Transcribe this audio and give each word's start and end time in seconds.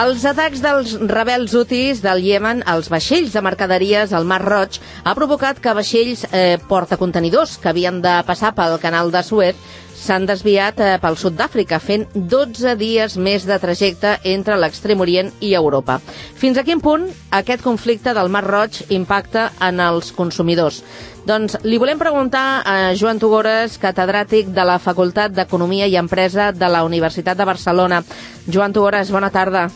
Els 0.00 0.22
atacs 0.24 0.62
dels 0.64 0.92
rebels 1.10 1.52
hutis 1.58 1.98
del 2.00 2.22
Iemen 2.24 2.62
als 2.72 2.86
vaixells 2.88 3.34
de 3.34 3.40
mercaderies 3.44 4.14
al 4.16 4.24
Mar 4.24 4.38
Roig 4.40 4.78
ha 5.04 5.12
provocat 5.18 5.58
que 5.60 5.74
vaixells 5.76 6.22
eh, 6.30 6.56
portacontenidors 6.70 7.58
que 7.60 7.68
havien 7.68 7.98
de 8.00 8.14
passar 8.24 8.54
pel 8.56 8.78
canal 8.80 9.12
de 9.12 9.20
Suez 9.26 9.58
s'han 10.00 10.24
desviat 10.30 10.80
eh, 10.80 10.94
pel 11.02 11.18
sud 11.20 11.36
d'Àfrica, 11.36 11.76
fent 11.84 12.06
12 12.14 12.72
dies 12.80 13.18
més 13.20 13.44
de 13.44 13.58
trajecte 13.60 14.14
entre 14.32 14.56
l'extrem 14.56 15.04
orient 15.04 15.28
i 15.44 15.52
Europa. 15.58 15.98
Fins 16.40 16.56
a 16.56 16.64
quin 16.64 16.80
punt 16.80 17.04
aquest 17.42 17.60
conflicte 17.66 18.16
del 18.16 18.32
Mar 18.32 18.46
Roig 18.48 18.80
impacta 18.88 19.50
en 19.68 19.84
els 19.84 20.14
consumidors? 20.16 20.80
Doncs 21.28 21.58
li 21.68 21.76
volem 21.76 22.00
preguntar 22.00 22.62
a 22.64 22.78
Joan 22.96 23.20
Tugores, 23.20 23.76
catedràtic 23.82 24.48
de 24.56 24.64
la 24.64 24.80
Facultat 24.80 25.36
d'Economia 25.36 25.92
i 25.92 26.00
Empresa 26.00 26.48
de 26.56 26.72
la 26.72 26.86
Universitat 26.88 27.36
de 27.36 27.50
Barcelona. 27.52 28.00
Joan 28.48 28.72
Tugores, 28.72 29.12
bona 29.12 29.28
tarda. 29.28 29.68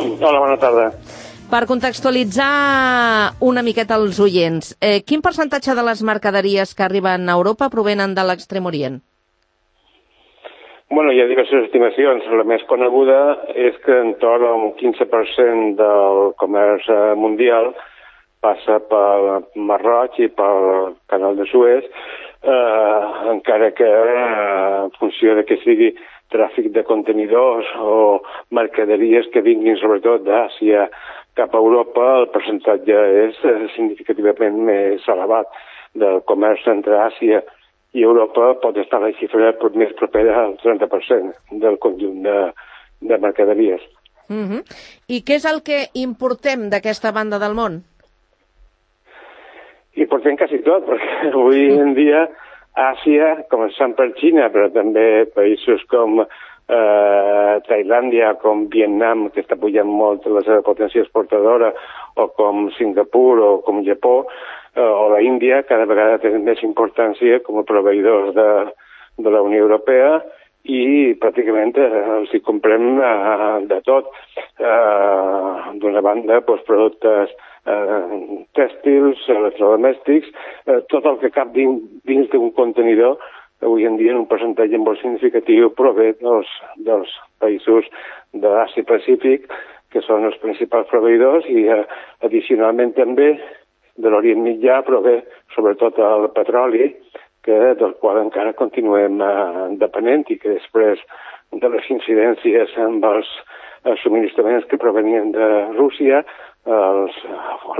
Hola, 0.00 0.38
bona 0.38 0.56
tarda. 0.56 0.90
Per 1.52 1.66
contextualitzar 1.68 3.36
una 3.44 3.62
miqueta 3.62 3.98
els 4.00 4.18
oients, 4.24 4.72
eh, 4.80 5.02
quin 5.04 5.20
percentatge 5.20 5.74
de 5.76 5.82
les 5.84 6.00
mercaderies 6.02 6.74
que 6.74 6.84
arriben 6.86 7.28
a 7.28 7.34
Europa 7.36 7.68
provenen 7.68 8.14
de 8.14 8.24
l'extrem 8.24 8.64
orient? 8.66 9.02
Bueno, 10.92 11.12
hi 11.12 11.20
ha 11.20 11.28
diverses 11.28 11.66
estimacions. 11.66 12.24
La 12.36 12.44
més 12.44 12.64
coneguda 12.68 13.20
és 13.56 13.76
que 13.84 13.94
en 14.00 14.14
torn 14.20 14.44
a 14.44 14.54
un 14.54 14.72
15% 14.80 15.76
del 15.76 16.32
comerç 16.40 16.88
eh, 16.88 17.14
mundial 17.16 17.72
passa 18.44 18.80
pel 18.90 19.46
Mar 19.68 19.80
Roig 19.80 20.18
i 20.20 20.28
pel 20.28 20.96
canal 21.12 21.36
de 21.36 21.46
Suez, 21.52 21.84
eh, 22.42 23.00
encara 23.32 23.70
que 23.76 23.88
eh, 23.88 24.84
en 24.84 24.92
funció 24.98 25.36
de 25.38 25.44
que 25.48 25.60
sigui 25.62 25.92
tràfic 26.32 26.70
de 26.74 26.84
contenidors 26.88 27.68
o 27.78 28.20
mercaderies 28.50 29.28
que 29.32 29.44
vinguin 29.44 29.78
sobretot 29.80 30.24
d'Àsia 30.26 30.88
cap 31.38 31.54
a 31.54 31.60
Europa 31.60 32.08
el 32.20 32.28
percentatge 32.34 32.98
és 33.26 33.38
eh, 33.44 33.58
significativament 33.76 34.58
més 34.68 35.06
elevat 35.08 35.48
del 35.94 36.20
comerç 36.28 36.66
entre 36.72 36.98
Àsia 37.06 37.42
i 37.92 38.04
Europa 38.04 38.54
pot 38.60 38.76
estar 38.80 39.00
la 39.02 39.12
xifra 39.18 39.52
més 39.76 39.92
propera 39.98 40.36
al 40.44 40.56
30% 40.60 41.60
del 41.64 41.78
conjunt 41.78 42.22
de, 42.24 42.38
de 43.00 43.18
mercaderies. 43.18 43.82
Mhm. 44.28 44.48
-huh. 44.48 44.62
I 45.08 45.22
què 45.26 45.34
és 45.36 45.44
el 45.44 45.62
que 45.62 45.88
importem 45.94 46.70
d'aquesta 46.70 47.12
banda 47.12 47.38
del 47.38 47.54
món? 47.54 47.82
Importem 49.94 50.36
quasi 50.36 50.58
tot, 50.64 50.86
perquè 50.86 51.28
avui 51.32 51.68
en 51.68 51.94
dia 51.94 52.28
Àsia, 52.72 53.44
començant 53.52 53.92
per 53.98 54.12
Xina, 54.16 54.48
però 54.48 54.70
també 54.72 55.26
països 55.34 55.82
com 55.92 56.22
eh, 56.22 57.54
Tailàndia, 57.68 58.34
com 58.40 58.66
Vietnam, 58.72 59.26
que 59.34 59.42
està 59.44 59.58
pujant 59.60 59.88
molt 59.88 60.24
la 60.24 60.40
seva 60.46 60.62
potència 60.64 61.04
exportadora, 61.04 61.72
o 62.16 62.28
com 62.32 62.70
Singapur 62.78 63.40
o 63.44 63.50
com 63.66 63.82
Japó, 63.84 64.22
eh, 64.74 64.80
o 64.80 65.10
la 65.12 65.20
Índia, 65.20 65.62
cada 65.68 65.84
vegada 65.84 66.22
tenen 66.22 66.46
més 66.48 66.62
importància 66.64 67.42
com 67.44 67.60
a 67.60 67.66
proveïdors 67.68 68.32
de, 68.38 68.48
de 69.20 69.34
la 69.36 69.42
Unió 69.44 69.66
Europea 69.66 70.22
i 70.70 71.14
pràcticament 71.18 71.74
eh, 71.80 71.88
els 72.18 72.32
hi 72.34 72.40
comprem 72.44 73.00
eh, 73.02 73.58
de 73.70 73.80
tot. 73.86 74.10
Eh, 74.58 75.78
D'una 75.82 76.02
banda, 76.04 76.40
doncs, 76.46 76.64
productes 76.68 77.32
eh, 77.66 78.16
tèxtils, 78.58 79.22
electrodomèstics, 79.34 80.28
eh, 80.66 80.80
tot 80.92 81.06
el 81.08 81.18
que 81.22 81.32
cap 81.34 81.52
dins, 81.56 81.80
dins 82.06 82.28
d'un 82.30 82.52
contenidor 82.54 83.18
avui 83.62 83.86
en 83.86 83.96
dia 83.96 84.12
en 84.12 84.24
un 84.24 84.30
percentatge 84.30 84.78
molt 84.82 84.98
significatiu 85.00 85.70
prové 85.78 86.12
dels, 86.20 86.50
dels 86.82 87.10
països 87.42 87.86
de 88.34 88.48
l'Àsia 88.50 88.86
Pacífic, 88.88 89.46
que 89.92 90.02
són 90.02 90.26
els 90.26 90.38
principals 90.42 90.88
proveïdors, 90.90 91.46
i 91.46 91.66
eh, 91.70 91.82
addicionalment 92.26 92.94
també 92.98 93.34
de 94.02 94.10
l'Orient 94.10 94.42
Mitjà 94.42 94.80
prové 94.86 95.20
sobretot 95.54 95.98
el 96.00 96.30
petroli, 96.34 96.90
que, 97.44 97.58
del 97.80 97.96
qual 98.00 98.20
encara 98.22 98.56
continuem 98.58 99.20
eh, 99.20 99.68
depenent 99.82 100.24
i 100.30 100.38
que 100.38 100.56
després 100.58 101.02
de 101.52 101.68
les 101.68 101.88
incidències 101.92 102.76
amb 102.80 103.04
els, 103.04 103.28
els 103.84 104.00
subministraments 104.04 104.68
que 104.70 104.80
provenien 104.80 105.32
de 105.34 105.48
Rússia, 105.76 106.22
els, 106.62 107.18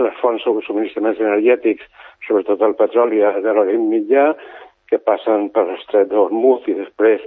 les 0.03 0.19
fonts 0.21 0.45
de 0.45 0.65
subministraments 0.67 1.21
energètics, 1.23 1.87
sobretot 2.27 2.63
el 2.67 2.75
petroli 2.79 3.23
de 3.23 3.55
l'Orient 3.55 3.89
Mitjà, 3.91 4.33
que 4.91 5.01
passen 5.01 5.49
per 5.55 5.65
l'estret 5.69 6.11
d'Hormuz 6.11 6.67
i 6.69 6.77
després 6.77 7.23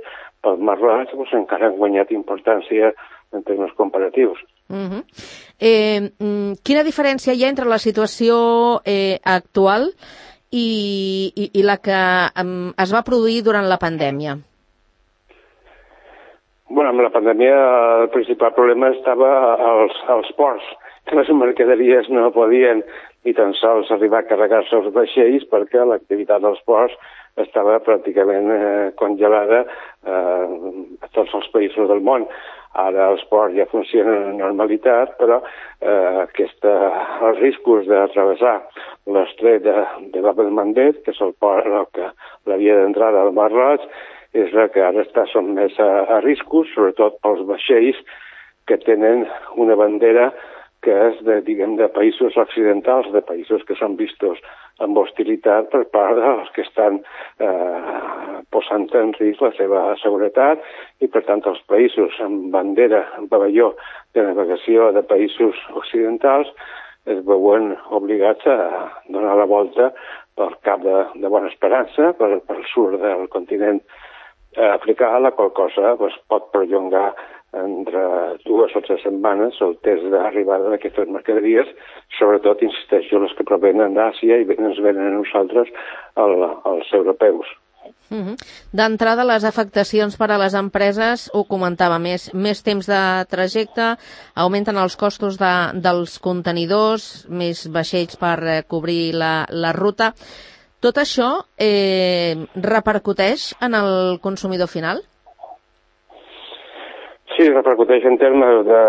pel 0.46 0.62
Mar 0.62 0.78
Roig, 0.78 1.10
doncs 1.16 1.34
encara 1.34 1.72
han 1.72 1.80
guanyat 1.80 2.14
importància 2.14 2.92
en 3.34 3.44
termes 3.48 3.72
comparatius. 3.80 4.38
Uh 4.70 4.86
-huh. 4.90 5.04
eh, 5.60 6.02
mm, 6.20 6.54
quina 6.64 6.84
diferència 6.84 7.34
hi 7.34 7.44
ha 7.44 7.50
entre 7.50 7.66
la 7.66 7.78
situació 7.78 8.82
eh, 8.86 9.20
actual 9.24 9.94
i, 10.56 10.68
i, 11.36 11.48
i 11.60 11.64
la 11.66 11.78
que 11.84 12.02
um, 12.42 12.72
es 12.80 12.94
va 12.96 13.04
produir 13.08 13.42
durant 13.46 13.68
la 13.68 13.80
pandèmia? 13.82 14.38
Bueno, 16.70 16.90
amb 16.90 17.04
la 17.04 17.12
pandèmia 17.14 17.56
el 18.02 18.10
principal 18.14 18.56
problema 18.56 18.90
estava 18.96 19.30
als, 19.56 20.00
als 20.16 20.32
ports, 20.40 20.66
les 21.14 21.30
mercaderies 21.30 22.10
no 22.10 22.32
podien 22.34 22.82
ni 23.26 23.34
tan 23.34 23.54
sols 23.58 23.92
arribar 23.94 24.24
a 24.24 24.30
carregar-se 24.30 24.76
els 24.80 24.94
vaixells 24.94 25.46
perquè 25.52 25.86
l'activitat 25.86 26.42
dels 26.42 26.62
ports 26.66 26.96
estava 27.42 27.78
pràcticament 27.84 28.52
eh, 28.54 28.92
congelada 29.00 29.66
eh, 29.66 30.46
a 31.04 31.10
tots 31.14 31.34
els 31.36 31.50
països 31.54 31.90
del 31.90 32.02
món. 32.06 32.26
Ara 32.76 33.10
els 33.14 33.24
ports 33.32 33.56
ja 33.56 33.68
funcionen 33.72 34.32
en 34.32 34.40
normalitat, 34.42 35.14
però 35.20 35.42
eh, 35.42 36.24
aquesta, 36.26 36.74
els 37.28 37.40
riscos 37.40 37.88
de 37.88 38.02
travessar 38.14 38.58
l'estret 39.08 39.64
de, 39.64 39.76
de 40.14 40.24
Bab 40.26 40.42
Mandet, 40.52 41.04
que 41.04 41.14
és 41.16 41.22
el 41.24 41.36
port 41.40 41.68
el 41.68 41.88
que 41.96 42.12
la 42.50 42.60
via 42.62 42.82
d'entrada 42.82 43.22
al 43.22 43.34
Mar 43.36 43.52
Roig, 43.54 43.86
és 44.36 44.52
la 44.56 44.68
que 44.72 44.84
ara 44.84 45.06
està 45.06 45.24
sotmès 45.32 45.78
a, 45.80 45.92
a 46.18 46.20
riscos, 46.26 46.72
sobretot 46.76 47.22
pels 47.24 47.46
vaixells 47.48 48.02
que 48.68 48.78
tenen 48.84 49.24
una 49.62 49.78
bandera 49.80 50.32
que 50.86 50.94
és 51.10 51.18
de, 51.28 51.40
diguem, 51.48 51.76
de 51.80 51.90
països 51.94 52.38
occidentals, 52.38 53.10
de 53.14 53.22
països 53.26 53.64
que 53.68 53.78
són 53.80 53.98
vistos 54.00 54.40
amb 54.84 54.98
hostilitat 55.02 55.72
per 55.74 55.84
part 55.94 56.20
dels 56.20 56.52
que 56.56 56.64
estan 56.66 57.02
eh, 57.42 58.40
posant 58.54 58.88
en 59.00 59.14
risc 59.20 59.44
la 59.44 59.52
seva 59.58 59.84
seguretat 60.04 60.64
i, 61.02 61.10
per 61.10 61.26
tant, 61.28 61.44
els 61.50 61.62
països 61.72 62.18
amb 62.24 62.50
bandera, 62.54 63.06
amb 63.18 63.32
pavelló 63.32 63.74
de 64.16 64.26
navegació 64.30 64.92
de 64.96 65.04
països 65.10 65.60
occidentals 65.74 66.52
es 67.06 67.22
veuen 67.26 67.76
obligats 67.94 68.48
a 68.50 68.58
donar 69.14 69.36
la 69.38 69.46
volta 69.50 69.92
pel 70.36 70.56
cap 70.66 70.82
de, 70.84 70.98
de 71.22 71.30
Bona 71.32 71.52
Esperança, 71.52 72.14
pel, 72.20 72.40
pel 72.48 72.64
sud 72.72 72.98
del 73.02 73.28
continent 73.34 73.82
africà, 74.56 75.12
la 75.20 75.32
qual 75.32 75.52
cosa 75.54 75.96
pues, 76.00 76.16
pot 76.32 76.52
perllongar 76.54 77.10
entre 77.64 78.04
dues 78.46 78.76
o 78.76 78.82
tres 78.86 79.04
setmanes 79.06 79.60
el 79.64 79.78
test 79.86 80.08
d'arribada 80.12 80.72
d'aquestes 80.74 81.12
mercaderies, 81.12 81.70
sobretot, 82.20 82.64
insisteixo, 82.66 83.20
les 83.24 83.36
que 83.38 83.48
provenen 83.48 83.96
d'Àsia 83.96 84.42
i 84.42 84.48
ens 84.58 84.82
venen 84.84 85.12
a 85.12 85.14
nosaltres 85.20 85.72
el, 86.20 86.50
els 86.72 86.92
europeus. 86.94 87.48
Uh 88.10 88.18
-huh. 88.18 88.36
D'entrada, 88.72 89.24
les 89.24 89.44
afectacions 89.44 90.18
per 90.18 90.32
a 90.32 90.38
les 90.38 90.54
empreses, 90.54 91.30
ho 91.34 91.44
comentava, 91.44 91.98
més, 92.00 92.34
més 92.34 92.62
temps 92.62 92.86
de 92.86 93.26
trajecte, 93.30 93.98
augmenten 94.36 94.78
els 94.78 94.96
costos 94.96 95.38
de, 95.38 95.56
dels 95.74 96.20
contenidors, 96.20 97.26
més 97.30 97.68
vaixells 97.68 98.16
per 98.18 98.40
eh, 98.44 98.64
cobrir 98.68 99.14
la, 99.14 99.46
la 99.50 99.72
ruta. 99.74 100.14
Tot 100.80 100.98
això 100.98 101.46
eh, 101.58 102.36
repercuteix 102.56 103.56
en 103.62 103.74
el 103.74 104.20
consumidor 104.22 104.68
final? 104.68 105.02
Sí, 107.36 107.50
repercuteix 107.52 108.06
en 108.08 108.16
termes 108.16 108.62
de 108.64 108.82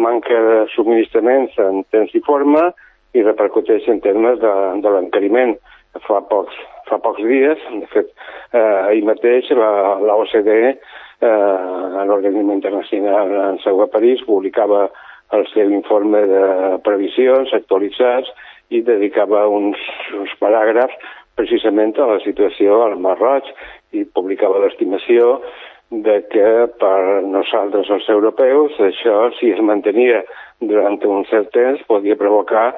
manca 0.00 0.36
de 0.46 0.60
subministraments 0.72 1.58
en 1.60 1.82
temps 1.92 2.14
i 2.16 2.22
forma 2.24 2.70
i 3.12 3.20
repercuteix 3.20 3.84
en 3.92 4.00
termes 4.00 4.38
de, 4.40 4.52
de 4.80 4.92
l'encariment. 4.94 5.52
Fa 6.06 6.22
pocs, 6.30 6.56
fa 6.88 6.96
pocs 7.04 7.20
dies, 7.28 7.60
de 7.82 7.88
fet, 7.92 8.08
eh, 8.56 8.62
ahir 8.88 9.04
mateix 9.04 9.50
l'OCDE, 9.52 10.72
eh, 10.72 12.00
l'Organisme 12.08 12.56
Internacional 12.56 13.36
en 13.42 13.60
seu 13.66 13.84
a 13.84 13.90
París, 13.92 14.24
publicava 14.24 14.86
el 15.36 15.44
seu 15.52 15.68
informe 15.68 16.24
de 16.30 16.46
previsions 16.88 17.52
actualitzats 17.52 18.32
i 18.72 18.80
dedicava 18.88 19.44
uns, 19.52 19.84
uns 20.16 20.32
paràgrafs 20.40 20.96
precisament 21.36 21.92
a 21.98 22.08
la 22.14 22.18
situació 22.24 22.80
al 22.86 22.96
Mar 23.04 23.18
Roig 23.20 23.52
i 23.92 24.08
publicava 24.16 24.64
l'estimació 24.64 25.40
de 25.90 26.16
que 26.32 26.48
per 26.80 27.22
nosaltres 27.22 27.90
els 27.92 28.08
europeus 28.10 28.78
això, 28.82 29.30
si 29.38 29.52
es 29.54 29.60
mantenia 29.60 30.22
durant 30.60 30.96
un 31.06 31.26
cert 31.30 31.52
temps, 31.54 31.82
podia 31.88 32.16
provocar 32.16 32.72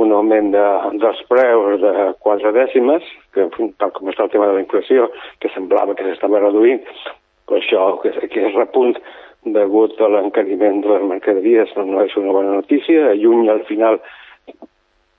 un 0.00 0.12
augment 0.12 0.52
de, 0.54 0.66
dels 1.02 1.20
preus 1.28 1.80
de 1.82 1.92
quatre 2.24 2.52
dècimes, 2.56 3.04
que 3.34 3.48
tal 3.80 3.92
com 3.92 4.08
està 4.08 4.24
el 4.24 4.32
tema 4.32 4.48
de 4.48 4.56
la 4.56 4.64
inflació, 4.64 5.10
que 5.40 5.50
semblava 5.52 5.96
que 5.98 6.06
s'estava 6.06 6.40
reduint, 6.40 6.80
però 7.46 7.58
això, 7.58 7.84
que, 8.00 8.14
que 8.32 8.46
és 8.48 8.56
repunt 8.56 8.94
degut 9.44 9.98
a 10.00 10.08
l'encariment 10.08 10.80
de 10.84 10.92
les 10.92 11.06
mercaderies 11.10 11.72
no 11.76 12.04
és 12.04 12.14
una 12.16 12.32
bona 12.32 12.58
notícia. 12.60 13.12
Lluny 13.18 13.50
al 13.50 13.64
final 13.68 13.98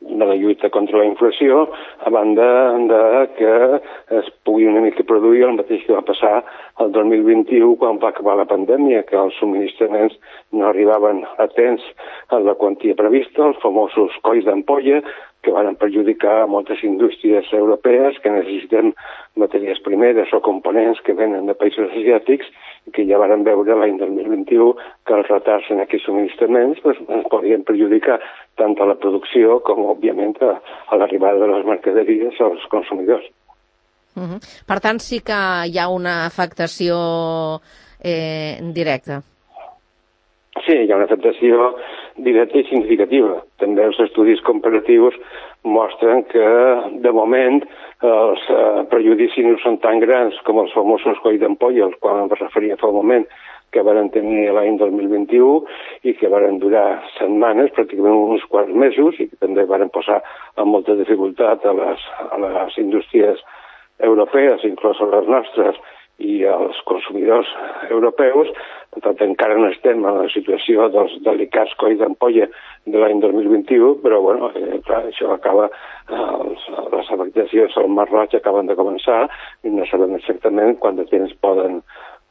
de 0.04 0.26
la 0.26 0.36
lluita 0.36 0.70
contra 0.70 1.00
la 1.00 1.08
inflació, 1.08 1.70
a 2.04 2.10
banda 2.10 2.48
de 2.90 3.28
que 3.38 3.54
es 4.20 4.30
pugui 4.44 4.68
una 4.68 4.82
mica 4.84 5.06
produir 5.08 5.44
el 5.48 5.58
mateix 5.58 5.86
que 5.88 5.96
va 5.96 6.06
passar 6.06 6.44
el 6.84 6.92
2021 6.92 7.76
quan 7.82 8.00
va 8.04 8.12
acabar 8.12 8.38
la 8.38 8.48
pandèmia, 8.50 9.04
que 9.08 9.18
els 9.20 9.38
subministraments 9.40 10.16
no 10.52 10.68
arribaven 10.70 11.24
a 11.38 11.48
temps 11.56 11.86
a 12.30 12.40
la 12.40 12.56
quantia 12.60 12.98
prevista, 13.00 13.48
els 13.48 13.62
famosos 13.64 14.18
colls 14.28 14.46
d'ampolla, 14.46 15.02
que 15.44 15.52
van 15.52 15.76
perjudicar 15.76 16.48
moltes 16.48 16.82
indústries 16.88 17.50
europees 17.52 18.18
que 18.24 18.32
necessiten 18.32 18.94
matèries 19.40 19.82
primeres 19.84 20.32
o 20.32 20.40
components 20.42 21.02
que 21.04 21.16
venen 21.20 21.50
de 21.50 21.56
països 21.60 21.92
asiàtics 21.92 22.48
que 22.96 23.04
ja 23.10 23.20
varen 23.20 23.44
veure 23.44 23.76
l'any 23.76 23.98
2021 24.00 24.72
que 25.08 25.18
els 25.18 25.30
retards 25.32 25.68
en 25.76 25.84
aquests 25.84 26.08
subministraments 26.08 26.80
pues, 26.86 27.00
ens 27.10 27.28
podien 27.34 27.68
perjudicar 27.68 28.22
tant 28.60 28.76
a 28.80 28.90
la 28.90 28.98
producció 29.02 29.60
com, 29.68 29.86
òbviament, 29.94 30.38
a, 30.42 30.58
a 30.90 31.00
l'arribada 31.00 31.42
de 31.42 31.52
les 31.54 31.66
mercaderies 31.66 32.40
als 32.42 32.66
consumidors. 32.72 33.26
Uh 34.16 34.24
-huh. 34.24 34.40
Per 34.68 34.80
tant, 34.80 35.00
sí 35.00 35.22
que 35.22 35.40
hi 35.68 35.78
ha 35.80 35.90
una 35.90 36.26
afectació 36.26 36.96
eh, 38.04 38.60
directa. 38.62 39.22
Sí, 40.66 40.74
hi 40.74 40.92
ha 40.92 40.96
una 40.96 41.06
afectació 41.06 41.76
directa 42.18 42.60
i 42.60 42.64
significativa. 42.64 43.42
També 43.58 43.84
els 43.84 44.00
estudis 44.00 44.42
comparatius 44.42 45.16
mostren 45.64 46.24
que, 46.30 46.46
de 47.02 47.12
moment, 47.12 47.64
els 48.04 48.44
eh, 48.52 48.84
prejudicis 48.92 49.46
no 49.48 49.58
són 49.64 49.80
tan 49.80 50.00
grans 50.04 50.38
com 50.46 50.60
els 50.60 50.74
famosos 50.78 51.18
coll 51.24 51.40
d'ampolla, 51.42 51.86
als 51.86 51.98
quals 52.04 52.22
em 52.22 52.38
referia 52.38 52.78
fa 52.78 52.92
un 52.92 53.00
moment, 53.00 53.26
que 53.74 53.84
varen 53.86 54.12
tenir 54.14 54.46
l'any 54.56 54.78
2021 54.80 55.64
i 56.10 56.14
que 56.20 56.30
varen 56.32 56.60
durar 56.62 57.02
setmanes, 57.18 57.74
pràcticament 57.76 58.36
uns 58.38 58.46
quants 58.52 58.74
mesos, 58.86 59.20
i 59.20 59.28
que 59.32 59.42
també 59.42 59.66
varen 59.70 59.92
posar 59.94 60.22
amb 60.56 60.72
molta 60.76 60.96
dificultat 61.00 61.66
a 61.66 61.76
les, 61.80 62.08
a 62.30 62.40
les 62.46 62.80
indústries 62.86 63.42
europees, 64.04 64.64
inclús 64.70 65.02
a 65.02 65.10
les 65.16 65.28
nostres, 65.32 65.82
i 66.22 66.44
els 66.46 66.78
consumidors 66.86 67.50
europeus, 67.90 68.52
per 68.94 69.02
tant, 69.02 69.18
encara 69.26 69.58
no 69.58 69.72
estem 69.72 70.04
en 70.06 70.20
la 70.22 70.30
situació 70.30 70.86
dels 70.94 71.16
delicats 71.26 71.74
colls 71.82 71.98
d'ampolla 71.98 72.46
de 72.86 73.02
l'any 73.02 73.20
2021, 73.24 73.96
però, 74.04 74.20
bueno, 74.22 74.52
eh, 74.54 74.78
clar, 74.86 75.02
això 75.10 75.32
acaba, 75.34 75.70
eh, 76.10 76.28
els, 76.46 76.68
les 76.94 77.12
afectacions 77.18 77.78
al 77.82 77.90
Mar 77.90 78.06
Roig 78.12 78.36
acaben 78.38 78.70
de 78.70 78.78
començar 78.78 79.24
i 79.64 79.74
no 79.74 79.88
sabem 79.90 80.14
exactament 80.20 80.78
quant 80.84 81.02
de 81.02 81.08
temps 81.10 81.34
poden, 81.42 81.82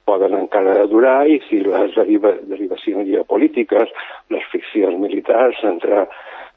poden 0.09 0.37
encara 0.39 0.87
durar 0.91 1.23
i 1.31 1.39
si 1.49 1.63
les 1.65 1.95
deriva, 1.97 2.35
derivacions 2.51 3.09
geopolítiques, 3.09 3.91
les 4.35 4.47
ficcions 4.53 4.99
militars 5.03 5.61
entre 5.69 6.07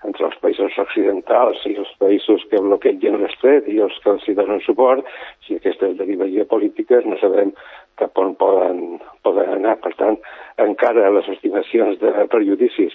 entre 0.06 0.28
els 0.28 0.36
països 0.42 0.76
occidentals 0.82 1.64
i 1.66 1.76
els 1.82 1.92
països 2.02 2.44
que 2.52 2.62
bloquegen 2.62 3.18
l'estret 3.22 3.68
i 3.72 3.80
els 3.82 3.96
que 4.04 4.12
els 4.14 4.28
donen 4.38 4.62
suport, 4.66 5.08
si 5.48 5.58
aquestes 5.58 5.96
derives 5.98 6.34
geopolítiques 6.36 7.08
no 7.10 7.18
sabem 7.22 7.54
cap 8.00 8.18
on 8.22 8.36
poden, 8.40 9.00
poden 9.26 9.54
anar. 9.58 9.78
Per 9.82 9.94
tant, 10.00 10.20
encara 10.62 11.12
les 11.16 11.30
estimacions 11.38 12.00
de 12.02 12.28
perjudicis 12.32 12.94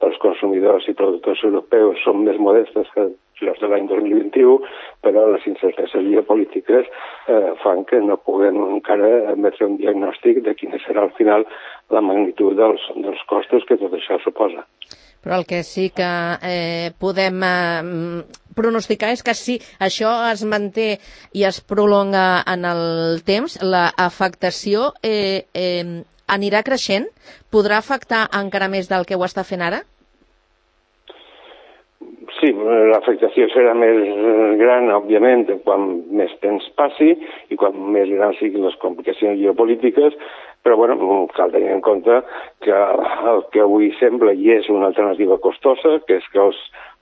pels 0.00 0.20
consumidors 0.22 0.86
i 0.88 0.96
productors 0.98 1.42
europeus 1.46 2.00
són 2.04 2.24
més 2.26 2.38
modestes 2.40 2.88
que 2.94 3.10
les 3.40 3.60
de 3.60 3.68
l'any 3.70 3.86
2021, 3.88 4.58
però 5.04 5.26
les 5.32 5.46
incerteses 5.48 6.04
geopolítiques 6.06 6.88
eh, 6.88 7.52
fan 7.62 7.84
que 7.88 8.00
no 8.04 8.18
puguem 8.20 8.58
encara 8.66 9.32
emetre 9.32 9.68
un 9.68 9.78
diagnòstic 9.80 10.42
de 10.44 10.54
quina 10.58 10.80
serà 10.84 11.06
al 11.06 11.14
final 11.16 11.46
la 11.90 12.02
magnitud 12.04 12.56
dels, 12.58 12.84
dels 12.96 13.22
costos 13.30 13.64
que 13.68 13.78
tot 13.80 13.96
això 13.96 14.20
suposa. 14.24 14.66
Però 15.20 15.36
el 15.36 15.44
que 15.48 15.62
sí 15.64 15.90
que 15.92 16.10
eh, 16.48 16.92
podem 17.00 17.42
eh, 17.44 18.22
pronosticar 18.56 19.10
és 19.12 19.24
que 19.24 19.34
si 19.36 19.58
això 19.80 20.12
es 20.30 20.44
manté 20.48 20.94
i 21.36 21.44
es 21.48 21.60
prolonga 21.60 22.42
en 22.48 22.64
el 22.68 23.20
temps, 23.26 23.58
l'afectació 23.60 24.94
eh, 25.04 25.44
eh, 25.52 26.04
anirà 26.36 26.64
creixent? 26.66 27.08
Podrà 27.52 27.80
afectar 27.80 28.26
encara 28.40 28.70
més 28.72 28.90
del 28.90 29.06
que 29.08 29.18
ho 29.18 29.26
està 29.26 29.46
fent 29.46 29.64
ara? 29.66 29.82
Sí, 32.40 32.48
l'afectació 32.54 33.48
serà 33.52 33.74
més 33.76 33.98
gran, 34.60 34.86
òbviament, 34.94 35.42
quan 35.66 35.88
més 36.16 36.30
temps 36.40 36.64
passi 36.78 37.10
i 37.52 37.58
quan 37.60 37.76
més 37.92 38.08
grans 38.14 38.38
siguin 38.40 38.64
les 38.64 38.78
complicacions 38.80 39.36
geopolítiques, 39.42 40.16
però 40.64 40.76
bueno, 40.80 40.96
cal 41.36 41.52
tenir 41.52 41.72
en 41.74 41.82
compte 41.84 42.20
que 42.64 42.78
el 43.32 43.42
que 43.52 43.60
avui 43.64 43.90
sembla 43.98 44.32
i 44.32 44.54
és 44.56 44.70
una 44.72 44.88
alternativa 44.88 45.40
costosa, 45.44 45.98
que 46.06 46.20
és 46.20 46.30
que 46.32 46.40
els, 46.40 46.58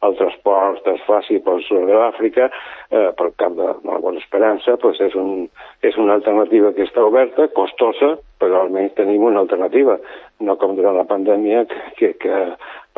el 0.06 0.15
transport 0.19 0.87
es 0.93 1.03
faci 1.06 1.41
pel 1.43 1.62
sud 1.67 1.89
de 1.89 1.97
l'Àfrica, 1.99 2.49
eh, 2.91 3.09
pel 3.19 3.33
cap 3.41 3.56
de, 3.59 3.73
la 3.89 3.99
Bona 4.03 4.23
Esperança, 4.23 4.77
doncs 4.83 5.00
és, 5.09 5.17
un, 5.19 5.49
és 5.83 5.99
una 5.99 6.19
alternativa 6.21 6.73
que 6.77 6.87
està 6.87 7.03
oberta, 7.06 7.49
costosa, 7.56 8.15
però 8.39 8.62
almenys 8.62 8.95
tenim 8.99 9.25
una 9.27 9.43
alternativa, 9.43 9.99
no 10.47 10.55
com 10.61 10.77
durant 10.79 10.97
la 10.97 11.06
pandèmia, 11.09 11.65
que, 11.71 11.83
que, 11.99 12.12
que 12.23 12.43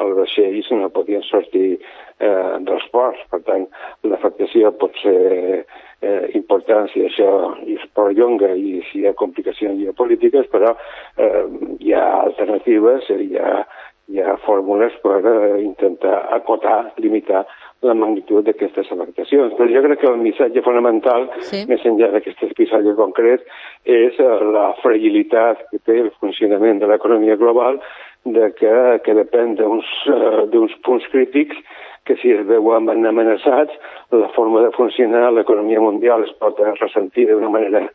els 0.00 0.16
vaixells 0.16 0.70
no 0.76 0.90
podien 0.92 1.24
sortir 1.28 1.68
eh, 1.76 2.56
dels 2.66 2.86
ports. 2.92 3.22
Per 3.32 3.40
tant, 3.48 3.66
l'afectació 4.04 4.72
pot 4.80 4.96
ser 5.00 5.64
eh, 6.00 6.24
important 6.36 6.88
si 6.92 7.04
això 7.06 7.30
es 7.64 7.84
perllonga 7.96 8.52
i 8.56 8.80
si 8.90 9.00
hi 9.00 9.08
ha 9.08 9.16
complicacions 9.16 9.80
geopolítiques, 9.80 10.48
però 10.52 10.74
eh, 11.16 11.44
hi 11.80 11.94
ha 11.96 12.06
alternatives, 12.26 13.08
hi 13.16 13.36
ha, 13.40 13.64
hi 14.10 14.20
ha 14.22 14.36
fórmules 14.44 14.94
per 15.04 15.20
eh, 15.22 15.62
intentar 15.62 16.16
acotar, 16.34 16.92
limitar 16.98 17.44
la 17.86 17.94
magnitud 17.94 18.44
d'aquestes 18.44 18.90
afectacions. 18.92 19.54
Però 19.56 19.68
jo 19.70 19.82
crec 19.86 20.02
que 20.02 20.10
el 20.10 20.20
missatge 20.20 20.64
fonamental, 20.66 21.28
sí. 21.46 21.62
més 21.70 21.84
enllà 21.88 22.10
d'aquest 22.14 22.42
episodi 22.50 22.94
concret, 22.98 23.46
és 23.86 24.18
eh, 24.18 24.38
la 24.56 24.70
fragilitat 24.82 25.62
que 25.70 25.82
té 25.86 26.00
el 26.04 26.10
funcionament 26.18 26.82
de 26.82 26.90
l'economia 26.90 27.38
global, 27.40 27.80
de 28.24 28.50
que, 28.58 28.74
que 29.04 29.14
depèn 29.16 29.54
d'uns 29.56 29.86
uh, 30.12 30.74
punts 30.84 31.06
crítics 31.08 31.56
que 32.04 32.18
si 32.20 32.34
es 32.34 32.42
veuen 32.48 32.88
amenaçats, 32.90 33.72
la 34.12 34.28
forma 34.34 34.60
de 34.66 34.74
funcionar 34.76 35.30
l'economia 35.32 35.80
mundial 35.80 36.26
es 36.26 36.34
pot 36.42 36.60
ressentir 36.80 37.28
d'una 37.30 37.48
manera 37.48 37.86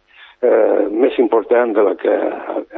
eh, 0.46 0.86
més 0.92 1.18
important 1.22 1.74
de 1.76 1.84
la 1.88 1.96
que 2.00 2.16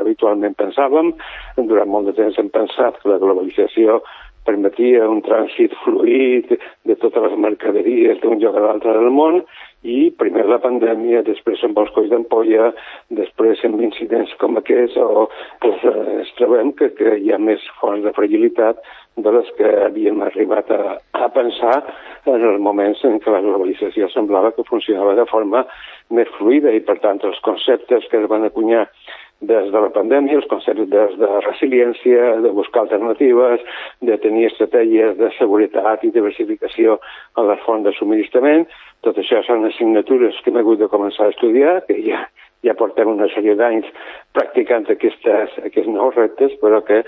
habitualment 0.01 0.55
pensàvem. 0.59 1.13
Durant 1.57 1.91
molt 1.91 2.09
de 2.09 2.15
temps 2.17 2.39
hem 2.39 2.49
pensat 2.53 3.01
que 3.01 3.11
la 3.11 3.19
globalització 3.21 4.01
permetia 4.47 5.07
un 5.11 5.21
trànsit 5.25 5.75
fluid 5.83 6.53
de 6.87 6.95
totes 7.01 7.25
les 7.27 7.39
mercaderies 7.47 8.21
d'un 8.23 8.39
lloc 8.39 8.55
a 8.55 8.63
l'altre 8.63 8.95
del 8.95 9.11
món 9.11 9.41
i 9.85 10.09
primer 10.17 10.47
la 10.49 10.57
pandèmia, 10.63 11.21
després 11.27 11.61
amb 11.63 11.77
els 11.77 11.91
colls 11.93 12.09
d'ampolla, 12.09 12.71
després 13.13 13.61
amb 13.67 13.81
incidents 13.85 14.33
com 14.41 14.57
aquests, 14.57 14.97
o 14.97 15.27
doncs, 15.61 15.83
eh, 15.83 16.05
ens 16.21 16.31
trobem 16.39 16.71
que, 16.77 16.89
que 16.97 17.17
hi 17.21 17.31
ha 17.31 17.37
més 17.37 17.61
fonts 17.81 18.03
de 18.05 18.13
fragilitat 18.17 18.81
de 19.17 19.33
les 19.33 19.51
que 19.57 19.69
havíem 19.85 20.21
arribat 20.25 20.71
a, 20.73 20.97
a 21.13 21.29
pensar 21.33 21.77
en 22.25 22.41
els 22.41 22.59
moments 22.61 23.03
en 23.05 23.21
què 23.21 23.33
la 23.33 23.43
globalització 23.45 24.09
semblava 24.13 24.51
que 24.55 24.65
funcionava 24.67 25.15
de 25.17 25.25
forma 25.29 25.63
més 26.09 26.29
fluida 26.37 26.73
i, 26.73 26.81
per 26.85 26.99
tant, 27.05 27.21
els 27.25 27.39
conceptes 27.45 28.05
que 28.09 28.21
es 28.21 28.29
van 28.29 28.45
acunyar 28.49 28.87
des 29.41 29.69
de 29.71 29.79
la 29.79 29.91
pandèmia, 29.93 30.39
els 30.39 30.49
conceptes 30.49 30.87
de, 31.21 31.29
resiliència, 31.45 32.31
de 32.41 32.53
buscar 32.57 32.85
alternatives, 32.85 33.61
de 34.01 34.17
tenir 34.23 34.47
estratègies 34.49 35.17
de 35.19 35.29
seguretat 35.37 36.03
i 36.03 36.13
diversificació 36.15 36.97
en 37.37 37.47
les 37.51 37.61
fonts 37.67 37.85
de 37.85 37.93
subministrament. 37.99 38.65
Tot 39.05 39.19
això 39.21 39.43
són 39.45 39.67
assignatures 39.69 40.41
que 40.41 40.49
hem 40.51 40.59
hagut 40.63 40.81
de 40.81 40.89
començar 40.89 41.27
a 41.27 41.35
estudiar, 41.35 41.79
que 41.85 42.01
ja 42.07 42.25
ja 42.65 42.73
portem 42.73 43.09
una 43.11 43.27
sèrie 43.29 43.53
d'anys 43.57 43.87
practicant 44.35 44.87
aquestes, 44.89 45.53
aquests 45.67 45.89
nous 45.93 46.15
reptes, 46.17 46.55
però 46.61 46.81
que 46.85 47.03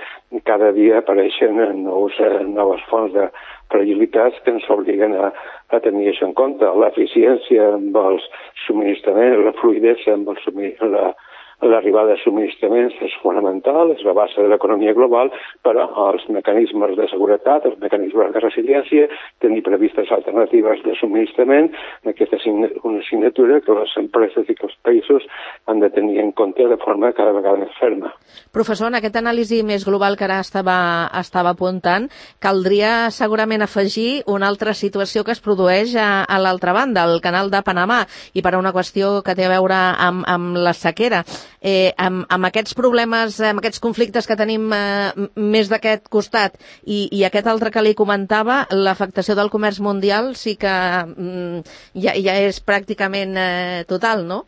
cada 0.46 0.72
dia 0.76 1.00
apareixen 1.02 1.58
nous, 1.84 2.20
noves 2.54 2.84
fonts 2.92 3.16
de 3.16 3.26
fragilitats 3.74 4.38
que 4.46 4.54
ens 4.54 4.70
obliguen 4.70 5.16
a, 5.18 5.32
a 5.74 5.82
tenir 5.86 6.12
això 6.12 6.30
en 6.30 6.36
compte. 6.38 6.70
L'eficiència 6.84 7.74
amb 7.76 7.98
els 7.98 8.30
subministraments, 8.68 9.44
la 9.46 9.56
fluidesa 9.62 10.16
amb 10.16 10.30
el 10.34 10.40
subministrament, 10.46 10.94
la, 10.96 11.14
L'arribada 11.60 12.13
de 12.13 12.22
subministraments 12.24 12.96
és 13.04 13.16
fonamental, 13.20 13.92
és 13.92 14.04
la 14.08 14.13
base 14.16 14.39
de 14.39 14.48
l'economia 14.48 14.94
global, 14.96 15.28
però 15.66 15.89
els 16.06 16.24
mecanismes 16.32 16.96
de 16.96 17.08
seguretat, 17.12 17.66
els 17.68 17.75
mecanismes 17.82 18.32
de 18.32 18.44
resiliència, 18.46 19.10
tenir 19.44 19.60
previstes 19.66 20.08
alternatives 20.16 20.80
de 20.86 20.96
subministrament, 21.01 21.68
aquesta 22.08 22.39
és 22.39 22.48
una 22.48 23.01
assignatura 23.01 23.60
que 23.66 23.75
les 23.75 23.96
empreses 24.00 24.48
i 24.48 24.56
que 24.56 24.70
els 24.70 24.78
països 24.88 25.28
han 25.68 25.84
de 25.84 25.92
tenir 25.92 26.22
en 26.24 26.32
compte 26.32 26.63
de 26.63 26.80
forma 26.80 27.12
cada 27.18 27.36
vegada 27.36 27.60
més 27.60 27.75
ferma. 27.80 28.13
Professor, 28.56 28.88
en 28.88 29.00
aquest 29.01 29.20
anàlisi 29.20 29.60
més 29.68 29.84
global 29.88 30.16
que 30.16 30.30
ara 30.30 30.39
estava, 30.46 30.78
estava 31.20 31.51
apuntant, 31.58 32.08
caldria 32.39 33.12
segurament 33.12 33.68
afegir 33.68 34.24
una 34.32 34.48
altra 34.48 34.74
situació 34.74 35.25
que 35.28 35.36
es 35.36 35.44
produeix 35.44 35.98
a, 36.00 36.24
a 36.24 36.39
l'altra 36.39 36.72
banda, 36.72 37.04
al 37.04 37.20
canal 37.20 37.51
de 37.51 37.63
Panamà, 37.68 38.06
i 38.32 38.42
per 38.46 38.56
a 38.56 38.63
una 38.63 38.72
qüestió 38.72 39.20
que 39.25 39.36
té 39.36 39.50
a 39.50 39.54
veure 39.58 39.84
amb, 40.08 40.24
amb 40.24 40.56
la 40.56 40.72
sequera. 40.72 41.25
Eh, 41.62 41.92
amb, 41.98 42.25
amb 42.30 42.50
aquests 42.50 42.75
problemes, 42.78 43.39
amb 43.42 43.62
aquests 43.62 43.82
conflictes 43.84 44.28
que 44.28 44.38
tenim 44.39 44.70
eh, 44.75 45.28
més 45.36 45.72
d'aquest 45.72 46.08
costat 46.12 46.56
i, 46.86 47.08
i 47.12 47.25
aquest 47.25 47.48
altre 47.48 47.72
que 47.74 47.84
li 47.84 47.96
comentava, 47.98 48.63
l'afectació 48.72 49.36
del 49.39 49.51
comerç 49.54 49.82
mundial 49.84 50.34
sí 50.39 50.56
que 50.60 50.75
mm, 51.10 51.68
ja, 52.00 52.16
ja 52.16 52.39
és 52.46 52.62
pràcticament 52.63 53.36
eh, 53.38 53.84
total, 53.89 54.25
no? 54.28 54.44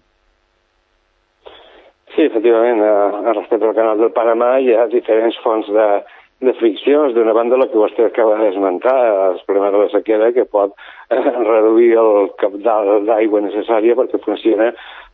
Sí, 2.16 2.26
efectivament, 2.28 2.82
a, 2.84 3.32
respecte 3.38 3.68
al 3.68 3.78
canal 3.78 4.02
del 4.02 4.12
Panamà 4.12 4.58
hi 4.60 4.74
ha 4.76 4.90
diferents 4.92 5.38
fonts 5.46 5.70
de, 5.72 5.86
de 6.44 6.54
friccions. 6.60 7.14
D'una 7.16 7.36
banda, 7.38 7.56
el 7.56 7.70
que 7.72 7.80
vostè 7.80 8.08
acaba 8.10 8.36
d'esmentar, 8.42 8.96
el 9.30 9.40
problema 9.46 9.70
de 9.72 9.84
la 9.86 9.92
sequera, 9.94 10.32
que 10.36 10.44
pot 10.44 10.74
eh, 11.08 11.22
reduir 11.22 11.94
el 12.02 12.34
capdalt 12.42 13.08
d'aigua 13.08 13.46
necessària 13.46 13.96
perquè 14.00 14.20
funciona 14.26 14.72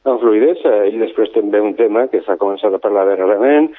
amb 0.08 0.24
fluidesa. 0.24 0.74
I 0.90 0.98
després 1.02 1.32
també 1.36 1.62
un 1.64 1.76
tema 1.80 2.08
que 2.12 2.24
s'ha 2.26 2.40
començat 2.42 2.74
a 2.74 2.82
parlar 2.84 3.06
darrerament, 3.10 3.72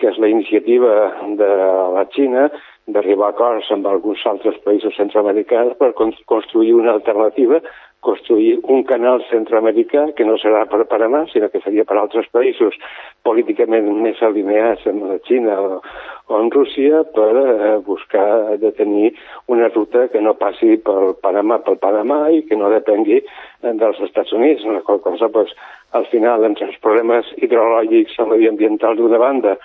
que 0.00 0.10
és 0.10 0.18
la 0.20 0.28
iniciativa 0.28 0.94
de 1.40 1.50
la 1.96 2.04
Xina 2.12 2.48
d'arribar 2.86 3.30
a 3.30 3.34
acords 3.34 3.70
amb 3.74 3.86
alguns 3.90 4.22
altres 4.30 4.58
països 4.66 4.94
centroamericans 4.98 5.74
per 5.80 5.94
construir 5.96 6.74
una 6.76 6.92
alternativa 6.94 7.62
construir 8.00 8.58
un 8.62 8.84
canal 8.84 9.22
centroamericà 9.30 10.12
que 10.16 10.24
no 10.28 10.36
serà 10.38 10.64
per 10.70 10.84
Panamà, 10.90 11.24
sinó 11.32 11.48
que 11.50 11.62
seria 11.64 11.84
per 11.88 11.96
altres 11.98 12.28
països 12.34 12.76
políticament 13.26 13.88
més 14.04 14.20
alineats 14.22 14.86
amb 14.90 15.08
la 15.10 15.16
Xina 15.26 15.56
o, 15.62 15.80
o 16.28 16.38
amb 16.38 16.54
Rússia 16.54 17.02
per 17.16 17.30
eh, 17.40 17.72
buscar 17.86 18.58
de 18.62 18.70
tenir 18.76 19.14
una 19.52 19.70
ruta 19.72 20.06
que 20.12 20.22
no 20.22 20.36
passi 20.38 20.76
pel 20.86 21.16
Panamà 21.24 21.58
pel 21.66 21.80
Panamà 21.82 22.20
i 22.36 22.44
que 22.46 22.58
no 22.60 22.70
depengui 22.70 23.18
eh, 23.22 23.74
dels 23.80 24.00
Estats 24.06 24.36
Units, 24.36 24.66
qual 24.86 25.02
cosa 25.02 25.32
pues, 25.32 25.56
al 25.96 26.06
final 26.12 26.44
entre 26.46 26.70
els 26.70 26.78
problemes 26.84 27.32
hidrològics 27.40 28.20
o 28.22 28.30
mediambientals 28.30 29.00
d'una 29.00 29.20
banda 29.22 29.56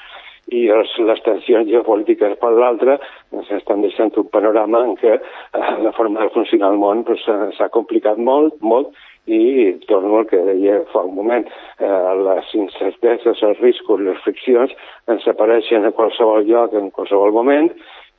i 0.52 0.66
els, 0.76 0.92
les 1.08 1.22
tensions 1.24 1.70
geopolítiques 1.70 2.36
per 2.42 2.52
l'altra 2.56 2.98
ens 3.32 3.52
estan 3.56 3.84
deixant 3.86 4.12
un 4.20 4.28
panorama 4.34 4.84
en 4.88 4.98
què 5.00 5.14
eh, 5.16 5.72
la 5.86 5.94
forma 5.96 6.26
de 6.26 6.34
funcionar 6.36 6.74
el 6.74 6.82
món 6.82 7.06
s'ha 7.08 7.38
pues, 7.48 7.62
complicat 7.76 8.20
molt, 8.20 8.58
molt, 8.62 8.92
i 9.32 9.78
torno 9.88 10.18
al 10.18 10.28
que 10.28 10.40
deia 10.44 10.82
fa 10.92 11.06
un 11.06 11.16
moment, 11.16 11.46
eh, 11.80 12.14
les 12.26 12.54
incerteses, 12.58 13.44
els 13.48 13.62
riscos, 13.62 14.02
les 14.02 14.20
friccions 14.26 14.74
ens 15.14 15.28
apareixen 15.30 15.86
a 15.86 15.94
qualsevol 15.96 16.48
lloc, 16.50 16.74
en 16.74 16.90
qualsevol 16.92 17.32
moment, 17.36 17.70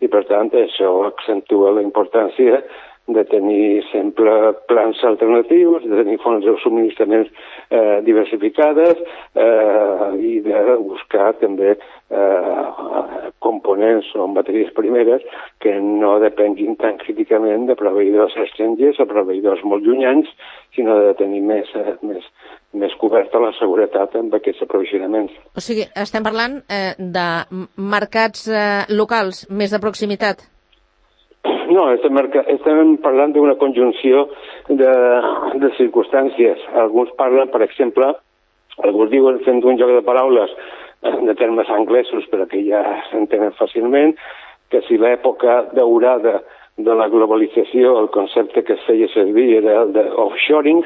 i 0.03 0.09
per 0.11 0.25
tant 0.31 0.51
això 0.57 0.95
accentua 1.11 1.75
la 1.77 1.85
importància 1.85 2.63
de 3.09 3.25
tenir 3.25 3.83
sempre 3.91 4.55
plans 4.69 5.03
alternatius, 5.05 5.83
de 5.83 5.97
tenir 6.05 6.19
fonts 6.23 6.45
de 6.47 6.55
subministraments 6.63 7.31
eh, 7.71 8.01
diversificades 8.07 9.01
eh, 9.35 10.07
i 10.23 10.39
de 10.45 10.61
buscar 10.79 11.33
també 11.41 11.75
eh, 11.75 13.33
components 13.43 14.07
o 14.15 14.29
matèries 14.31 14.71
primeres 14.77 15.27
que 15.59 15.75
no 15.83 16.15
depenguin 16.23 16.79
tan 16.79 17.01
críticament 17.03 17.67
de 17.67 17.77
proveïdors 17.79 18.39
estrangers 18.47 19.03
o 19.03 19.09
proveïdors 19.11 19.65
molt 19.67 19.83
llunyans, 19.83 20.31
sinó 20.77 21.01
de 21.03 21.17
tenir 21.19 21.43
més, 21.43 21.75
eh, 21.75 21.97
més, 22.07 22.31
més 22.79 22.95
coberta 23.03 23.43
la 23.43 23.51
seguretat 23.59 24.15
amb 24.21 24.39
aquests 24.39 24.63
aprovisionaments. 24.69 25.35
O 25.59 25.65
sigui, 25.65 25.89
estem 26.07 26.23
parlant 26.23 26.61
eh, 26.71 26.95
de 26.99 27.29
mercats 27.77 28.47
eh, 28.47 28.87
locals, 28.95 29.49
més 29.51 29.75
de 29.75 29.83
proximitat? 29.83 30.52
No, 31.73 31.87
estem, 31.95 32.19
estem 32.57 32.97
parlant 33.05 33.33
d'una 33.35 33.57
conjunció 33.61 34.27
de, 34.69 34.93
de 35.63 35.71
circumstàncies. 35.79 36.63
Alguns 36.85 37.13
parlen, 37.19 37.51
per 37.53 37.63
exemple, 37.65 38.11
alguns 38.83 39.13
diuen 39.13 39.41
fent 39.47 39.63
un 39.65 39.79
joc 39.81 39.93
de 39.97 40.05
paraules 40.07 40.53
de 41.03 41.35
termes 41.39 41.71
anglesos, 41.71 42.27
però 42.31 42.47
que 42.51 42.63
ja 42.67 42.83
s'entenen 43.11 43.55
fàcilment, 43.59 44.15
que 44.71 44.83
si 44.87 44.99
l'època 45.01 45.63
daurada 45.77 46.41
de 46.77 46.95
la 46.97 47.09
globalització, 47.13 47.99
el 48.01 48.09
concepte 48.15 48.63
que 48.65 48.77
es 48.79 48.87
feia 48.87 49.09
servir 49.13 49.49
era 49.59 49.83
de 49.87 50.07
offshoring, 50.25 50.81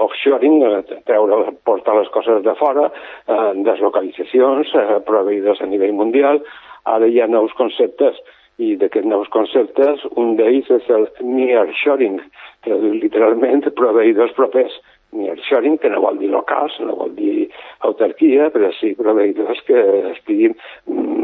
offshoring, 0.00 0.62
eh, 0.64 1.00
treure, 1.06 1.52
portar 1.64 1.94
les 1.98 2.08
coses 2.08 2.42
de 2.42 2.54
fora, 2.58 2.90
eh, 3.28 3.52
deslocalitzacions, 3.68 4.74
eh, 4.74 5.00
proveïdors 5.06 5.60
a 5.60 5.66
nivell 5.66 5.92
mundial, 5.92 6.42
ara 6.84 7.06
hi 7.06 7.20
ha 7.20 7.28
nous 7.28 7.52
conceptes 7.54 8.16
i 8.60 8.74
d'aquests 8.80 9.08
nous 9.08 9.28
conceptes, 9.32 10.02
un 10.20 10.34
d'ells 10.38 10.68
és 10.76 10.88
el 10.92 11.06
nearshoring, 11.24 12.18
traduït 12.66 13.04
literalment 13.06 13.64
proveïdors 13.80 14.34
propers. 14.38 14.74
Nearshoring, 15.16 15.78
que 15.82 15.90
no 15.90 16.04
vol 16.04 16.20
dir 16.20 16.30
locals, 16.30 16.76
no 16.84 16.98
vol 16.98 17.14
dir 17.16 17.48
autarquia, 17.88 18.50
però 18.54 18.70
sí 18.76 18.92
proveïdors 18.98 19.64
que 19.66 19.80
estiguin 20.12 20.54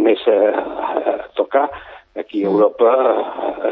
més 0.06 0.24
a, 0.32 0.40
a 1.12 1.14
tocar. 1.38 1.68
Aquí 2.16 2.42
a 2.42 2.48
Europa 2.48 2.90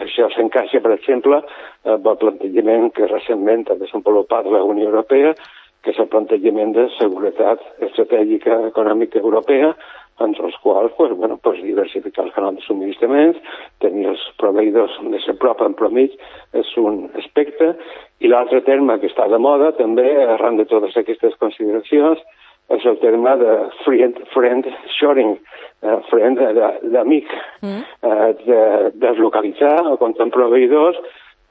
això 0.02 0.28
s'encaixa, 0.34 0.82
per 0.84 0.92
exemple, 0.98 1.40
amb 1.88 2.08
el 2.12 2.18
plantejament 2.20 2.90
que 2.94 3.08
recentment 3.08 3.64
ha 3.72 3.78
desenvolupat 3.80 4.50
la 4.52 4.60
Unió 4.68 4.90
Europea, 4.92 5.32
que 5.84 5.92
és 5.92 6.00
el 6.00 6.10
plantejament 6.12 6.72
de 6.76 6.86
seguretat 6.98 7.64
estratègica 7.88 8.60
econòmica 8.68 9.20
europea, 9.20 9.72
entre 10.22 10.46
els 10.46 10.56
quals 10.62 10.92
pues, 10.96 11.12
bueno, 11.18 11.38
pues, 11.42 11.60
diversificar 11.62 12.26
els 12.26 12.34
canals 12.34 12.60
de 12.60 12.66
subministraments, 12.68 13.40
tenir 13.82 14.06
els 14.12 14.22
proveïdors 14.38 14.94
més 15.08 15.26
a 15.28 15.34
prop 15.40 15.62
en 15.64 15.74
promig 15.78 16.14
és 16.54 16.70
un 16.78 17.08
aspecte, 17.18 17.72
i 18.20 18.30
l'altre 18.30 18.62
terme 18.66 18.98
que 19.00 19.10
està 19.10 19.26
de 19.30 19.40
moda 19.42 19.72
també, 19.78 20.06
arran 20.36 20.60
de 20.60 20.68
totes 20.70 20.96
aquestes 21.00 21.34
consideracions, 21.42 22.22
és 22.72 22.84
el 22.88 22.96
terme 23.02 23.34
de 23.42 23.56
friend, 23.82 24.20
friend 24.32 24.68
shoring, 24.96 25.34
eh, 25.84 25.98
friend 26.08 26.40
d'amic, 26.94 27.28
mm. 27.60 27.82
eh, 28.08 28.30
de 28.46 28.62
deslocalitzar 29.02 29.82
o 29.90 29.98
comptar 30.00 30.30
proveïdors, 30.32 30.96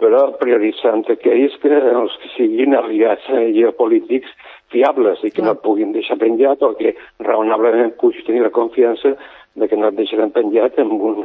però 0.04 0.24
prioritzant 0.40 1.06
aquells 1.14 1.56
que, 1.62 1.72
els 1.72 2.16
que 2.20 2.32
siguin 2.36 2.76
aliats 2.76 3.30
eh, 3.32 3.46
geopolítics 3.56 4.32
fiables 4.74 5.22
i 5.24 5.32
que 5.32 5.46
no 5.46 5.54
et 5.56 5.64
puguin 5.64 5.94
deixar 5.96 6.20
penjat 6.20 6.64
o 6.66 6.74
que 6.80 6.96
raonablement 7.24 7.96
puguis 8.02 8.26
tenir 8.28 8.44
la 8.44 8.52
confiança 8.52 9.14
de 9.56 9.70
que 9.70 9.80
no 9.80 9.92
et 9.92 10.00
deixaran 10.00 10.34
penjat 10.36 10.80
en 10.82 10.92
un, 10.98 11.24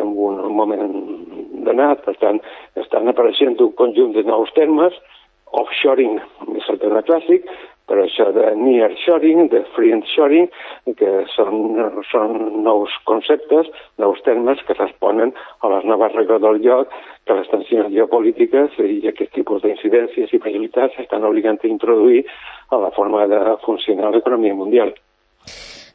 en 0.00 0.14
un 0.28 0.42
moment 0.56 0.96
donat. 1.66 2.04
Per 2.06 2.16
tant, 2.22 2.40
estan 2.80 3.10
apareixent 3.12 3.60
un 3.60 3.74
conjunt 3.78 4.14
de 4.16 4.24
nous 4.24 4.52
termes, 4.56 4.96
offshoring 5.60 6.20
és 6.56 6.70
el 6.72 6.80
terme 6.82 7.02
clàssic, 7.06 7.50
però 7.86 8.04
això 8.04 8.30
de 8.34 8.50
nearshoring, 8.58 9.46
de 9.52 9.62
friendshoring, 9.76 10.48
que 10.98 11.12
són, 11.34 11.78
són 12.10 12.36
nous 12.66 12.94
conceptes, 13.08 13.70
nous 14.02 14.22
termes 14.26 14.62
que 14.66 14.78
responen 14.78 15.32
a 15.62 15.72
les 15.76 15.86
noves 15.86 16.14
regles 16.18 16.42
del 16.42 16.60
lloc 16.66 16.92
que 17.26 17.38
les 17.38 17.50
tensions 17.52 17.92
geopolítiques 17.94 18.78
i 18.82 19.00
aquest 19.10 19.32
tipus 19.38 19.62
d'incidències 19.62 20.34
i 20.34 20.42
fragilitats 20.42 20.98
estan 21.02 21.26
obligant 21.26 21.62
a 21.62 21.70
introduir 21.70 22.24
a 22.70 22.82
la 22.82 22.92
forma 22.98 23.26
de 23.30 23.42
funcionar 23.64 24.12
l'economia 24.14 24.54
mundial. 24.54 24.94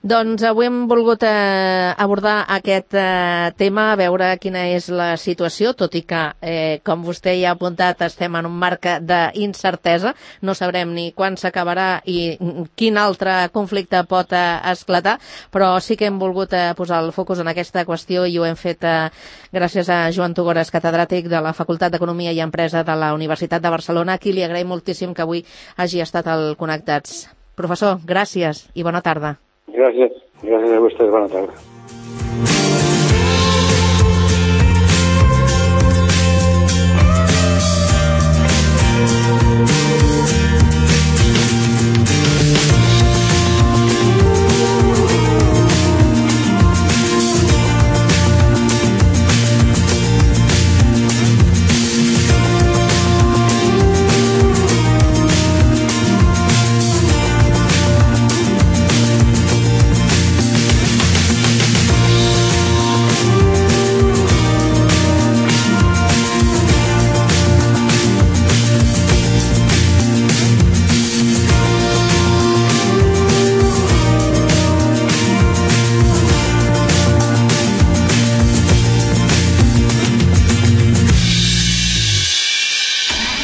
Doncs 0.01 0.41
avui 0.49 0.65
hem 0.65 0.87
volgut 0.89 1.21
eh, 1.21 1.93
abordar 2.01 2.47
aquest 2.49 2.95
eh, 2.97 3.51
tema, 3.53 3.83
a 3.91 3.97
veure 3.99 4.31
quina 4.41 4.63
és 4.73 4.87
la 4.89 5.11
situació, 5.13 5.75
tot 5.77 5.93
i 5.93 6.01
que, 6.09 6.21
eh, 6.41 6.79
com 6.81 7.03
vostè 7.05 7.35
ja 7.37 7.51
ha 7.51 7.53
apuntat, 7.53 8.01
estem 8.07 8.33
en 8.39 8.47
un 8.49 8.55
marc 8.63 8.87
d'incertesa. 9.05 10.15
No 10.41 10.55
sabrem 10.57 10.89
ni 10.95 11.11
quan 11.13 11.37
s'acabarà 11.37 12.01
i 12.09 12.33
quin 12.73 12.97
altre 12.97 13.35
conflicte 13.53 14.01
pot 14.09 14.33
eh, 14.33 14.41
esclatar, 14.71 15.19
però 15.53 15.75
sí 15.77 15.99
que 16.01 16.09
hem 16.09 16.17
volgut 16.17 16.57
eh, 16.57 16.73
posar 16.73 17.03
el 17.05 17.13
focus 17.13 17.45
en 17.45 17.53
aquesta 17.53 17.85
qüestió 17.85 18.25
i 18.25 18.41
ho 18.41 18.49
hem 18.49 18.57
fet 18.57 18.81
eh, 18.81 19.13
gràcies 19.53 19.93
a 19.93 19.99
Joan 20.09 20.33
Tugores, 20.33 20.73
catedràtic 20.73 21.29
de 21.29 21.43
la 21.45 21.53
Facultat 21.53 21.93
d'Economia 21.93 22.33
i 22.33 22.41
Empresa 22.41 22.81
de 22.81 22.97
la 22.97 23.13
Universitat 23.13 23.61
de 23.61 23.75
Barcelona, 23.77 24.17
a 24.17 24.25
qui 24.25 24.33
li 24.33 24.41
agraïm 24.49 24.73
moltíssim 24.73 25.13
que 25.13 25.21
avui 25.29 25.45
hagi 25.77 26.01
estat 26.01 26.25
al 26.25 26.55
Connectats. 26.57 27.27
Professor, 27.53 28.01
gràcies 28.01 28.65
i 28.73 28.81
bona 28.81 29.05
tarda. 29.05 29.37
Gràcies. 29.75 30.17
Gràcies 30.43 30.77
a 30.77 30.81
vostès. 30.85 31.13
Bona 31.13 31.27
tarda. 31.31 32.90